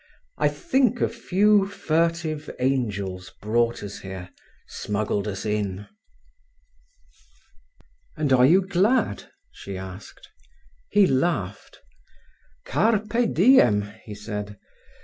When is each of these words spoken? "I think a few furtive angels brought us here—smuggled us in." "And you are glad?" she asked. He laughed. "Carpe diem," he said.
"I 0.39 0.47
think 0.47 0.99
a 0.99 1.07
few 1.07 1.67
furtive 1.67 2.49
angels 2.57 3.31
brought 3.39 3.83
us 3.83 3.99
here—smuggled 3.99 5.27
us 5.27 5.45
in." 5.45 5.85
"And 8.17 8.31
you 8.31 8.63
are 8.63 8.65
glad?" 8.65 9.25
she 9.51 9.77
asked. 9.77 10.29
He 10.89 11.05
laughed. 11.05 11.81
"Carpe 12.65 13.31
diem," 13.31 13.93
he 14.03 14.15
said. 14.15 14.57